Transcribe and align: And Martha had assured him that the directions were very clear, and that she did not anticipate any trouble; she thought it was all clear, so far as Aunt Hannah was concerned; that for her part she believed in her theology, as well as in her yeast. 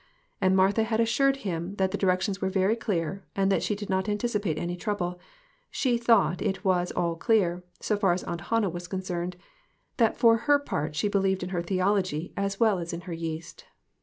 And 0.41 0.55
Martha 0.57 0.81
had 0.81 0.99
assured 0.99 1.35
him 1.45 1.75
that 1.75 1.91
the 1.91 1.97
directions 1.99 2.41
were 2.41 2.49
very 2.49 2.75
clear, 2.75 3.23
and 3.35 3.51
that 3.51 3.61
she 3.61 3.75
did 3.75 3.87
not 3.87 4.09
anticipate 4.09 4.57
any 4.57 4.75
trouble; 4.75 5.19
she 5.69 5.95
thought 5.95 6.41
it 6.41 6.65
was 6.65 6.91
all 6.93 7.15
clear, 7.15 7.63
so 7.79 7.95
far 7.95 8.11
as 8.11 8.23
Aunt 8.23 8.41
Hannah 8.49 8.71
was 8.71 8.87
concerned; 8.87 9.37
that 9.97 10.17
for 10.17 10.37
her 10.37 10.57
part 10.57 10.95
she 10.95 11.07
believed 11.07 11.43
in 11.43 11.49
her 11.49 11.61
theology, 11.61 12.33
as 12.35 12.59
well 12.59 12.79
as 12.79 12.93
in 12.93 13.01
her 13.01 13.13
yeast. 13.13 13.65